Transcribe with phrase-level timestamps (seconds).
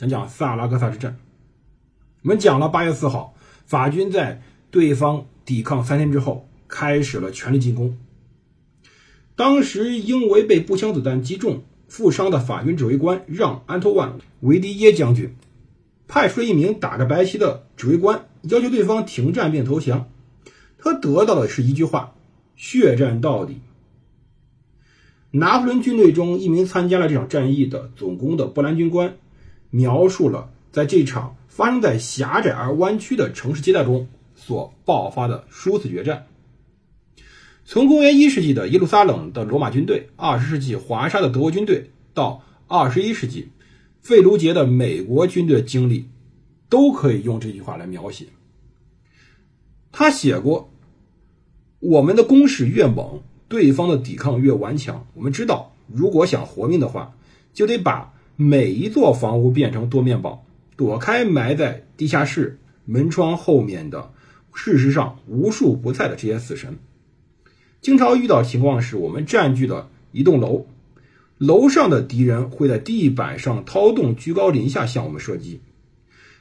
[0.00, 1.18] 讲讲萨拉戈萨之战。
[2.22, 3.34] 我们讲了八月四号，
[3.66, 7.98] 法军在对方抵抗三天之后，开始了全力进攻。
[9.36, 15.36] 当时因为被步枪子弹击中负伤的法军指挥官让·安托万·维迪耶将军，
[16.08, 20.08] 派出了一名打着白旗的指挥官，要求对方停战并投降。
[20.78, 22.14] 他得到的是一句话
[22.56, 23.60] ：“血战到底。”
[25.32, 29.16] 拿破仑军队中一名参加了这场战役的总攻的波兰军官，
[29.70, 36.26] 描述了在这场发生在狭窄而弯曲的城市街道中所爆发的殊死决战。
[37.64, 43.50] 从公元一世纪的耶路撒冷的罗马军队，二十世纪华沙的德国军队，到二十一世纪
[44.00, 46.08] 费卢杰的美国军队的经历，
[46.68, 48.26] 都可以用这句话来描写。
[49.92, 50.72] 他写过
[51.78, 55.06] ：“我们的攻势越猛，对方的抵抗越顽强。
[55.14, 57.14] 我们知道，如果想活命的话，
[57.52, 58.12] 就得把
[58.42, 64.10] 每一座房屋变成多面堡，躲开埋在地下室门窗后面的
[64.54, 66.78] 事实上无处不在的这些死神。”
[67.82, 70.64] 经常遇到情况是，我们占据了一栋楼，
[71.36, 75.60] 楼上的敌人会在地板上掏洞，居高临下向我们射击。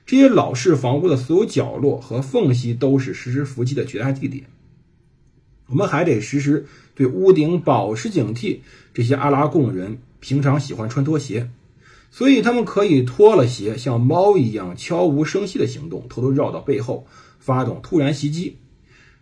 [0.06, 4.46] 这些老式房屋的所有角落和缝隙都是实施伏击的绝佳地点。
[5.68, 8.60] 我们还得时时对屋顶保持警惕。
[8.94, 11.50] 这些阿拉贡人平常喜欢穿拖鞋，
[12.12, 17.06] 所以他们可以脱了鞋，像猫一样悄无声息的行动，偷偷绕到背后
[17.40, 18.58] 发动突然袭击。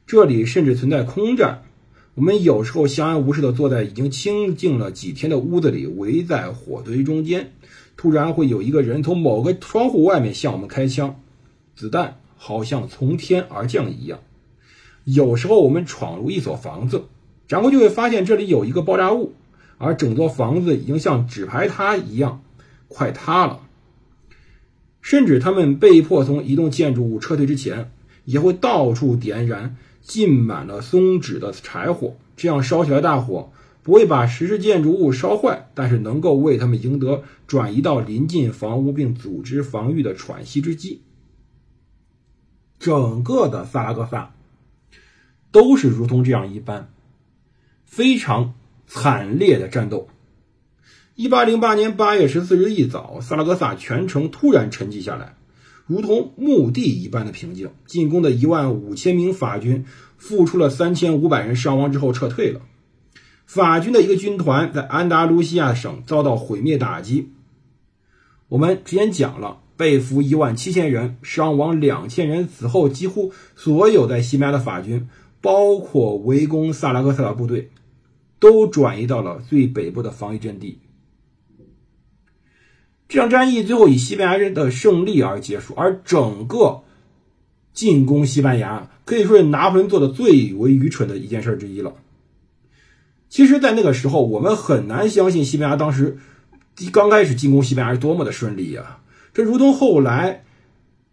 [0.05, 1.63] 这里甚至存在空战。
[2.15, 7.51] 我们有时候相安无事地坐在已经清静了几天的屋子里，围在火堆中间，
[7.95, 11.19] 突然会有一个人从某个窗户外面向我们开枪，
[11.75, 14.19] 子弹好像从天而降一样。
[15.03, 17.03] 有时候我们闯入一所房子，
[17.47, 19.33] 然后就会发现这里有一个爆炸物，
[19.77, 22.41] 而整座房子已经像纸牌塌一样
[22.87, 23.61] 快塌了。
[25.01, 27.91] 甚至他们被迫从一栋建筑物撤退之前，
[28.25, 29.75] 也会到处点燃。
[30.01, 33.51] 浸满了松脂的柴火，这样烧起来大火
[33.83, 41.01] 不会把实质建筑物烧坏，但是能够为他们赢得转移到临近房屋并组织防御的喘息之机。
[42.79, 44.33] 整个的萨拉戈萨
[45.51, 46.89] 都是如同这样一般
[47.83, 48.53] 非常
[48.85, 50.07] 惨烈的战斗。
[51.17, 55.35] 一八零八年八月十四日一早，萨拉戈萨全城突然沉寂下来。
[55.87, 59.83] 如同墓地一般的平静，进攻的一万五千名法军
[60.17, 62.61] 付出了三千五百人伤亡之后撤退了。
[63.47, 67.31] 法军的一个军团在安达卢西亚省遭到毁灭打击。
[68.47, 72.47] 我们之前讲了，被俘一万七千人，伤亡两千人。
[72.47, 75.09] 此后，几乎所有在西班牙的法军，
[75.41, 77.71] 包括围攻萨拉戈萨的部队，
[78.37, 80.77] 都转移到了最北部的防御阵地。
[83.07, 86.83] 这场战役最后以西班牙人的胜利而结束，而整个
[87.73, 91.93] 进攻西班牙可以说是拿破仑做的最为愚蠢的一件事之一了。
[93.29, 96.17] 其实，在那个时候，我们很难相信西班牙当时
[96.91, 98.99] 刚开始进攻西班牙是多么的顺利呀！
[99.33, 100.43] 这如同后来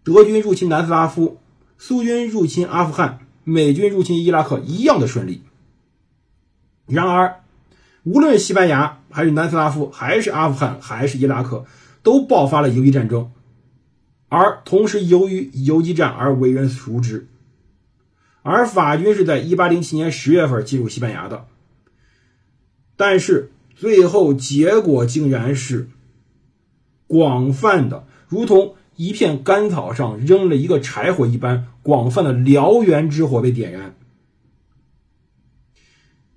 [0.03, 1.39] 德军入侵南斯拉夫、
[1.79, 5.43] 苏军入侵阿富汗、美军入侵伊拉克一样的顺利。
[6.87, 7.41] 然而，
[8.03, 11.65] 无论西班牙还是南斯拉夫，还是阿富汗，还是伊拉克。
[12.05, 13.33] 都爆发了游击战争，
[14.29, 17.27] 而同时由于游击战而为人熟知。
[18.43, 21.47] 而法军是在1807年10月份进入西班牙的，
[22.95, 25.89] 但是最后结果竟然是
[27.07, 33.97] 广泛的，如同一片干草上扔了一个柴火一般，广泛的燎原之火被点燃。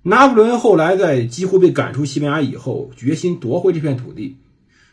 [0.02, 4.38] 拿破仑后来在几乎被赶出西班牙以后，决心夺回这片土地。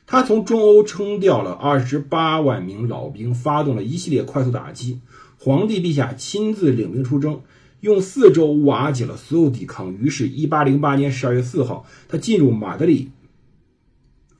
[0.07, 4.99] 他从中欧征调了二十八万名老兵，发动了一系列快速打击。
[5.39, 7.41] 皇帝陛下亲自领兵出征，
[7.81, 9.93] 用四周瓦解了所有抵抗。
[9.95, 13.11] 于是，一八零八年十二月四号，他进入马德里。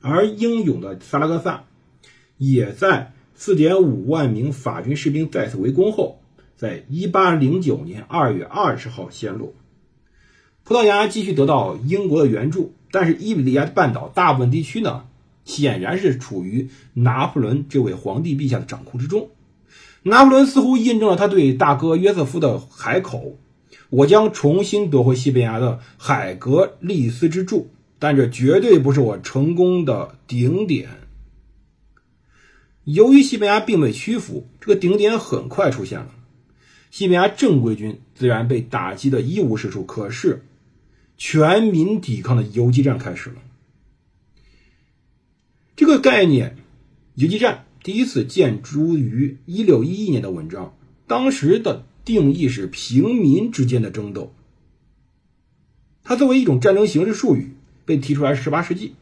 [0.02, 1.64] 而英勇的萨拉戈萨，
[2.38, 6.20] 也在四点五万名法军士兵再次围攻后，
[6.56, 9.54] 在一八零九年二月二十号陷落。
[10.64, 15.06] 葡萄牙继续得到英国的援助，但是伊比利亚半岛大部分地区呢？
[15.46, 19.30] 显然是处于拿破仑这位皇帝陛下的掌控之中。
[20.04, 23.40] 拿破仑似乎印证了他对大哥约瑟夫的海口
[23.90, 30.90] ：“我将重新夺回西班牙的海格力斯之柱，但这绝对不是我成功的顶点。”
[32.84, 36.12] 由于西班牙并未屈服，这个顶点很快出现了。
[36.92, 40.46] 西班牙正规军自然被打击的一无是处，可是
[41.18, 43.38] 全民抵抗的游击战开始了。
[45.76, 46.56] 这个概念，
[47.16, 47.66] 游击战。
[47.84, 50.74] 第一次见诸于一六一一年的文章，
[51.06, 54.34] 当时的定义是平民之间的争斗。
[56.04, 57.52] 它作为一种战争形式术语
[57.84, 58.36] 被提出来。
[58.36, 58.96] 十八世纪，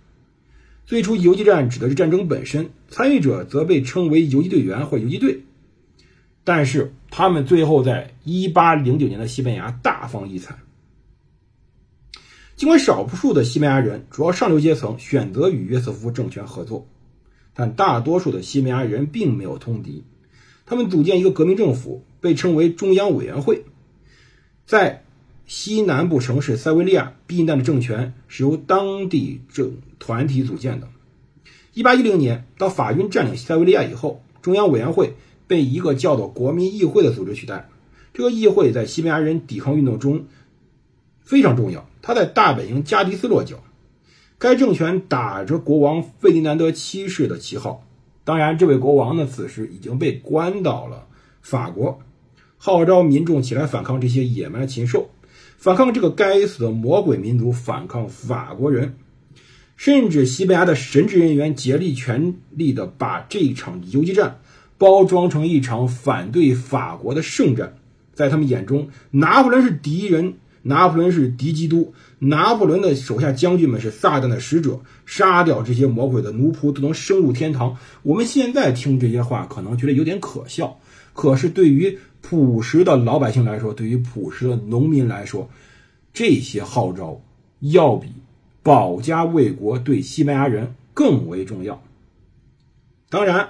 [0.87, 5.43] 最初游击战指的是战争本身，参与者则被称为游击队员或游击队。
[6.43, 10.57] 但是他们最后在一八零九年的西班牙大放异彩。
[12.55, 16.87] 尽管少数的西班牙人，主要上流阶层选择与约瑟夫政权合作。
[17.55, 20.03] 但大多数的西班牙人并没有通敌，
[20.65, 23.63] 他们组建一个革命政府，被称为中央委员会。
[24.65, 25.03] 在
[25.45, 30.87] 西南部城市塞维利亚，避难的政权是由当地政团体组建的。
[31.75, 35.15] 1810年，当法军占领塞维利亚以后，中央委员会
[35.47, 37.69] 被一个叫做国民议会的组织取代。
[38.13, 40.25] 这个议会在西班牙人抵抗运动中
[41.21, 43.63] 非常重要，他在大本营加的斯落脚。
[44.37, 47.87] 该政权打着国王费迪南德七世的旗号，
[48.25, 51.07] 当然，这位国王呢，此时已经被关到了
[51.41, 52.01] 法国，
[52.57, 55.09] 号召民众起来反抗这些野蛮的禽兽，
[55.57, 58.97] 反抗这个该死的魔鬼民族，反抗法国人。
[59.77, 64.39] 甚至西班牙的神职人员竭力全力的把这场游击战
[64.77, 67.77] 包装成一场反对法国的圣战，
[68.13, 70.33] 在他们眼中，拿破仑是敌人。
[70.63, 77.77] 拿破仑是敌基督，拿破仑的手下将军们是撒旦的使者，杀掉这些魔鬼的奴仆都能升入天堂。
[78.01, 80.79] 我们现在听这些话，可能觉得有点可笑，
[81.13, 85.49] 可是对于朴实的老百姓来说，对于朴实的农民来说，
[86.13, 87.21] 这些号召
[87.59, 88.07] 要比
[88.63, 91.83] 保家卫国对西班牙人更为重要。
[93.09, 93.49] 当然，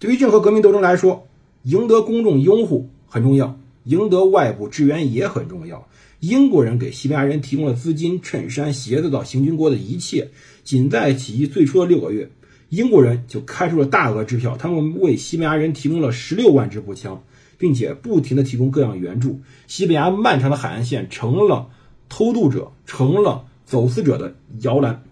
[0.00, 1.28] 对于任何革命斗争来说，
[1.62, 5.88] 赢得公众拥护很重要，赢得外部支援也很重要。
[6.20, 10.30] 英国人给西班牙人提供了资金、衬衫、鞋子到行军国的一切。
[10.62, 12.28] 仅在起义最初的六个月，
[12.70, 17.22] 英国人就开出了大额支票，他们为西班牙人提供了十六万支步枪，
[17.56, 19.40] 并且不停地提供各样援助。
[19.68, 21.68] 西班牙漫长的海岸线成了
[22.08, 25.04] 偷渡者、成了走私者的摇篮。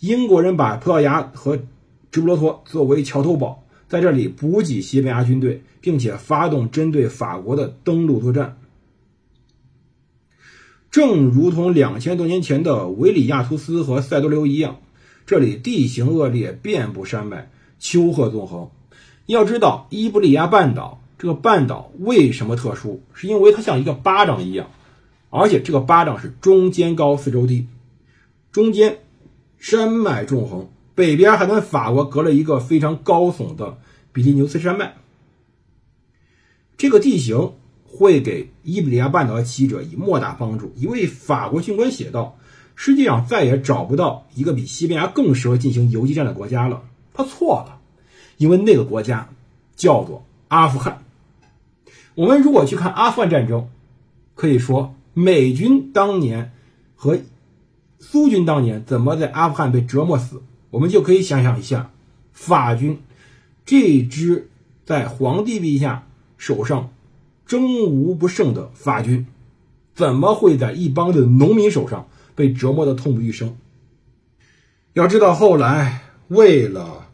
[0.00, 1.58] 英国人把葡萄牙和
[2.10, 8.58] 直布罗陀作为桥头堡，在这里补给西班牙军队，并且发动针对法国的登陆作战。
[10.90, 14.80] 正如同两千多年前的维里亚图斯和塞多留一样，
[15.26, 18.70] 这里地形恶劣，遍布山脉，丘壑纵横。
[19.26, 23.02] 要知道，伊布利亚半岛这个半岛为什么特殊？
[23.12, 24.70] 是因为它像一个巴掌一样，
[25.28, 27.66] 而且这个巴掌是中间高，四周低，
[28.50, 29.00] 中间
[29.58, 33.78] 山脉纵横，北边还跟法国隔了一个非常高耸的
[34.12, 34.96] 比利牛斯山脉。
[36.76, 37.52] 这个地形。
[37.90, 40.72] 会给伊比利亚半岛的起义者以莫大帮助。
[40.76, 42.36] 一位法国军官写道
[42.76, 46.82] ：“世界上再也找不到一个比西班牙更适合进行游击战的国家了。”
[47.14, 47.80] 他错了，
[48.36, 49.30] 因为那个国家
[49.74, 51.02] 叫做阿富汗。
[52.14, 53.68] 我们如果去看阿富汗战争，
[54.34, 56.52] 可以说美军当年
[56.94, 57.18] 和
[57.98, 61.90] 苏军当年怎么在阿富汗被折磨死，我们就可以想象一下，
[62.32, 62.98] 法军
[63.64, 64.48] 这支
[64.84, 66.06] 在皇帝陛下
[66.36, 66.90] 手上。
[67.46, 69.24] 争无不胜的法军，
[69.94, 73.56] 怎么会在一帮的农民手上被折磨的痛不欲生？
[74.92, 77.08] 要知道，后来为了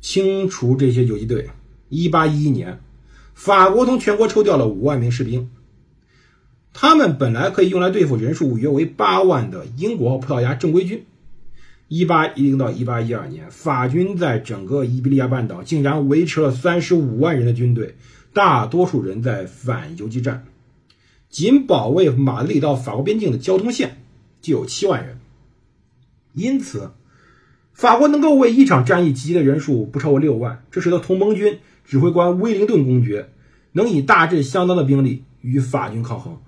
[0.00, 1.50] 清除这些游击队，
[1.88, 2.80] 一八一一年，
[3.32, 5.48] 法国从全国抽调了五万名士兵，
[6.72, 11.06] 他们本来可以用来对付人数约为八万的英国和葡萄牙正规军。
[11.90, 17.96] 一八一零到一八一二年，法军在整个伊比利亚半岛竟然维持了三十五万人的军队。
[18.32, 20.46] 大多数人在反游击战，
[21.28, 24.04] 仅保卫马德里到法国边境的交通线
[24.40, 25.18] 就有七万人。
[26.32, 26.92] 因此，
[27.72, 33.30] 法国能够为一场战役集结的人数不超过六万，这使得同盟军指挥官威灵顿公爵
[33.72, 36.38] 能以大致相当的兵力与法军抗衡。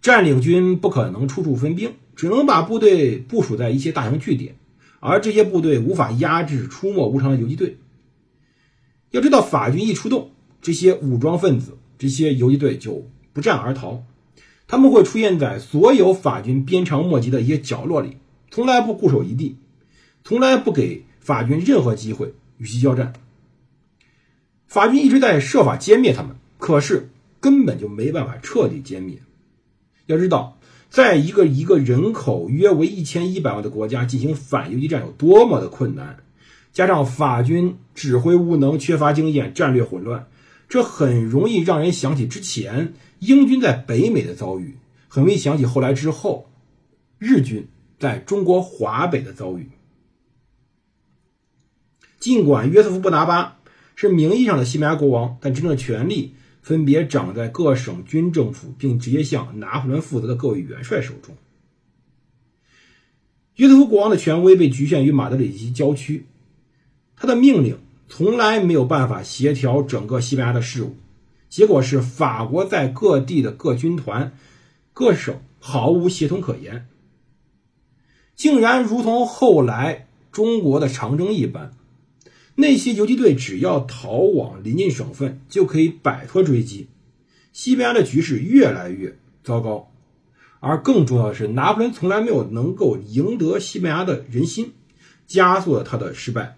[0.00, 4.56] 占领军不可能处处分兵，只能把部队部署在一些大型据点，
[4.98, 7.78] 而这些部队无法压制出没无常的游击队。
[9.12, 14.02] 要知道，法军一出动，这些武装分子、这些游击队就不战而逃。
[14.66, 18.16] 他们会出现在所有法军鞭长莫及的一些角落里，
[18.50, 19.56] 从来不固守一地。
[20.24, 23.12] 从来不给法军任何机会与其交战。
[24.66, 29.22] 法军一直在设法歼灭他们，可是根本就没办法彻底歼灭。
[30.06, 30.57] 要知道，
[30.90, 36.16] 在一个一个人口约为一千一百万的国家进行反游击战有多么的困难，
[36.72, 40.28] 加上法军指挥无能、缺乏经验、战略混乱，
[40.68, 44.78] 这很容易让人想起之前英军在北美的遭遇，
[45.08, 46.50] 很容易想起后来之后
[47.18, 47.68] 日军
[47.98, 49.70] 在中国华北的遭遇。
[52.18, 53.58] 尽管约瑟夫·布拿巴
[53.94, 56.34] 是名义上的西班牙国王，但真正的权力
[56.68, 61.34] 分别掌在各省军政府，并直接向拿破仑负责的各位元帅手中。
[63.54, 66.26] 约瑟夫国王的权威被局限于马德里及郊区，
[67.16, 70.94] 他的命令从来没有办法协调整个西班牙的事务，
[71.48, 74.36] 结果是法国在各地的各军团、
[74.92, 76.86] 各省毫无协同可言，
[78.36, 81.72] 竟然如同后来中国的长征一般。
[82.60, 86.88] 那些游击队只要逃往邻近省份，就可以摆脱追击。
[87.52, 89.92] 西班牙的局势越来越糟糕，
[90.58, 94.72] 而更重要的是，拿破仑从来没有能够赢得西班牙的人心，
[95.24, 96.56] 加速了他的失败。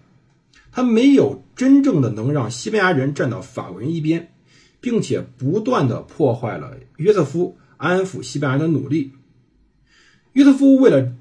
[0.71, 4.31] 他没有真正的能让西班牙人站到法国人一边，
[4.79, 9.11] 并且不断的破坏了约瑟夫安抚西班牙的努力。
[10.33, 11.13] 约瑟夫为了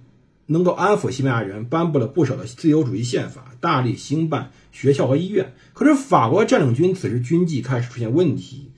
[0.51, 5.53] 能够安抚西班牙人，颁布了不少的自由主义宪法，大力兴办学校和医院。
[5.75, 8.73] 可是法国占领军此时军纪开始出现问题，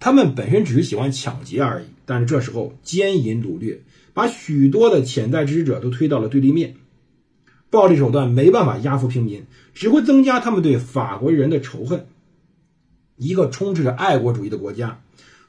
[0.00, 1.86] 他们本身只是喜欢抢劫而已。
[2.04, 3.80] 但是这时候奸淫掳掠，
[4.12, 6.74] 把许多的潜在支持者都推到了对立面。
[7.70, 12.06] 暴力手段没办法压服平民，只会增加他们对法国人的仇恨。
[13.16, 15.00] 一个充斥着爱国主义的国家，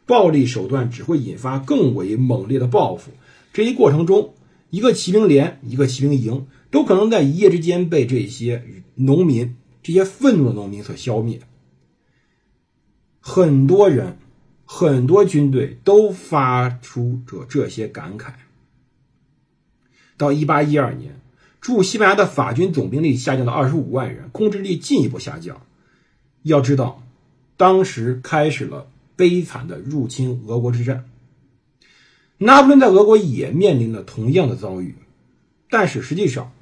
[0.05, 3.11] 暴力手段只会引发更为猛烈的报复。
[3.51, 4.33] 这一过程中，
[4.69, 8.63] 一个骑兵连，一个骑兵营，都可能在一夜之间被这些
[8.95, 11.41] 农民、这些愤怒的农民所消灭。
[13.19, 14.17] 很多人、
[14.65, 18.33] 很多军队都发出着这些感慨。
[20.17, 21.19] 到一八一二年，
[21.61, 25.65] 驻西班牙的法军总兵力下降到二十五万人，控制力进一步下降。
[26.43, 27.03] 要知道，
[27.57, 31.05] 当时开始了悲惨的入侵俄国之战。
[32.41, 34.95] 拿破仑在俄国也面临了同样的遭遇，
[35.69, 36.53] 但是实际上，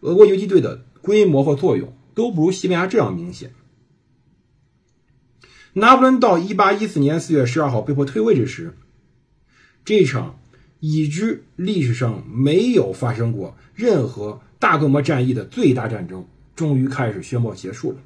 [0.00, 3.52] 俄国游击队的规模和作用都不如西班牙这样明显。
[5.74, 8.76] 拿破仑到一八一四年四月十二号被迫退位之时，
[9.84, 10.40] 这场
[10.80, 16.26] 已知历史上没有发生过任何大规模战役的最大战争
[16.56, 17.98] 终于开始宣布结束了。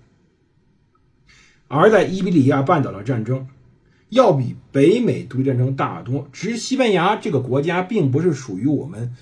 [1.66, 3.48] 而在伊比利亚半岛的战争。
[4.08, 6.28] 要比北美独立战争大得多。
[6.32, 9.14] 只是西班牙这个国家并不是属于我们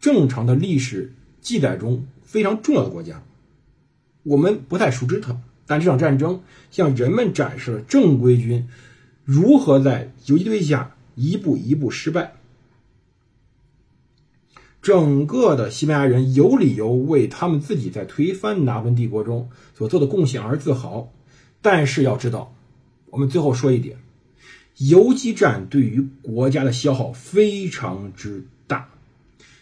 [0.00, 3.22] 正常的历史记载中非常重要的国家，
[4.22, 5.40] 我们不太熟知它。
[5.66, 8.68] 但这场战争向人们展示了正规军
[9.24, 12.34] 如何在游击队下一步一步失败。
[14.82, 21.10] 整个的西班牙人有理由为他们自己在推翻拿破仑帝国中所做的贡献而自豪。
[21.62, 22.54] 但是要知道，
[23.06, 23.96] 我们最后说一点。
[24.78, 28.88] 游击战对于国家的消耗非常之大，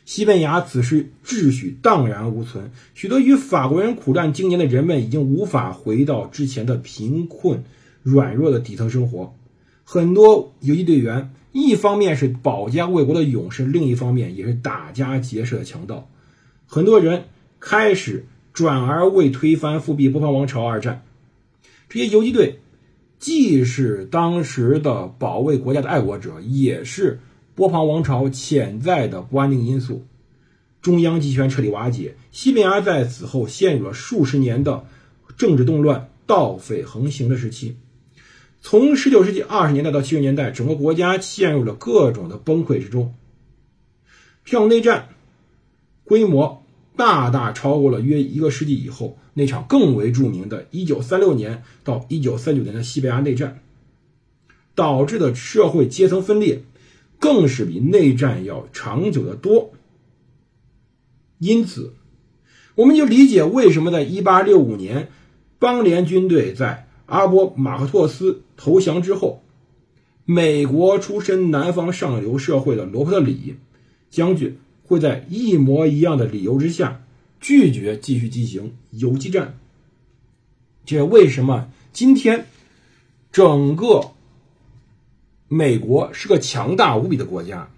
[0.06, 7.62] 西班牙此时秩序荡然无存，许多与法国人苦战经年的人们已经无法回到之前的贫困、
[8.02, 9.34] 软弱的底层生活。
[9.84, 16.08] 很多游击队员一方面是保家卫国的勇士，另一方面也是打家劫舍的强盗。
[16.66, 17.24] 很多人
[17.60, 21.02] 开始转而为推翻复辟波旁王朝而战，
[21.90, 22.60] 这些游击队。
[23.22, 27.20] 既是当时的保卫国家的爱国者，也是
[27.54, 30.04] 波旁王朝潜在的不安定因素。
[30.80, 34.84] 中央集权彻底瓦解，西班牙在此后陷入了数十年的
[35.36, 37.76] 政治动乱、盗匪横行的时期。
[38.60, 43.14] 从19世纪20年代到70年代，整个国家陷入了各种的崩溃之中。
[44.44, 45.10] 这场内战
[46.02, 46.61] 规模
[46.96, 49.18] 大大超过了约一个世纪以后。
[49.34, 53.62] 那场更为著名的1936年到1939年的西班牙内战，
[54.74, 56.64] 导致的社会阶层分裂，
[57.18, 59.72] 更是比内战要长久的多。
[61.38, 61.94] 因此，
[62.74, 65.08] 我们就理解为什么在1865年
[65.58, 69.42] 邦联军队在阿波马克托斯投降之后，
[70.26, 73.56] 美国出身南方上流社会的罗伯特里
[74.10, 74.58] 将军
[74.92, 77.00] 会在一模一样的理由之下。
[77.40, 79.58] 拒绝继续进行游击战，
[80.84, 82.46] 这为什么今天
[83.32, 84.12] 整个
[85.48, 87.68] 美国是个强大无比的国家，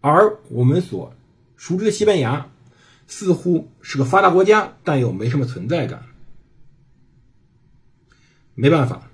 [0.00, 1.12] 而我们所
[1.56, 2.48] 熟知的西班牙
[3.08, 6.06] 似乎是个发达国家，但又没什么存在感。
[8.54, 9.10] 没办法，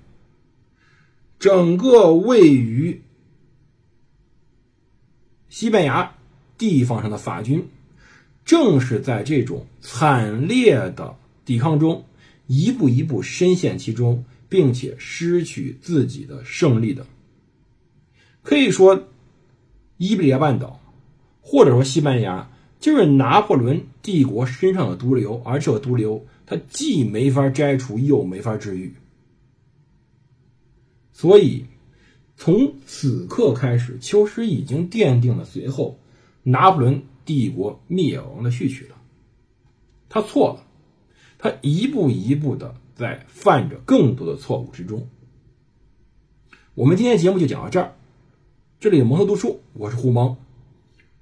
[1.39, 3.01] 整个位于
[5.49, 6.16] 西班牙
[6.57, 7.65] 地方上的法军，
[8.45, 12.05] 正是在这种惨烈的抵抗中，
[12.47, 17.05] 一步一步深陷其中，并且失去自己的胜利的。
[18.41, 19.07] 可以说，
[19.97, 20.79] 伊比利亚半岛，
[21.41, 22.49] 或者说西班牙。
[22.79, 28.93] 就是拿破仑帝国身上的毒瘤，而这毒瘤，它既没法摘除，又没法治愈。
[31.11, 31.65] 所以，
[32.35, 35.97] 从此刻开始，秋实已经奠定了随后
[36.49, 38.95] 拿破仑帝国灭亡的序曲了。
[40.07, 40.65] 他错了，
[41.37, 45.09] 他一步一步的在犯着更多的错误之中。
[46.73, 47.95] 我们今天节目就讲到这儿，
[48.79, 50.37] 这里蒙头读书，我是胡蒙，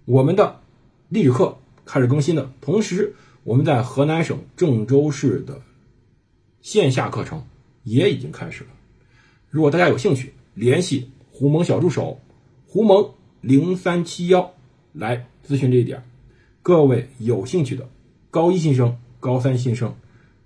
[0.05, 0.61] 我们的。
[1.07, 5.61] 历史课开始更新的同时，我们在河南省郑州市的
[6.61, 7.45] 线下课程
[7.83, 8.69] 也已经开始了。
[9.49, 12.19] 如果大家有兴趣，联系胡蒙小助手
[12.67, 14.54] 胡蒙零三七幺
[14.95, 16.01] 来咨询这一点。
[16.63, 17.87] 各位有兴趣的
[18.31, 19.95] 高一新生、高三新生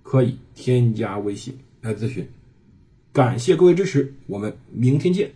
[0.02, 2.28] 可以添加微信来咨询。
[3.12, 5.30] 感谢各位支持，我们明天见。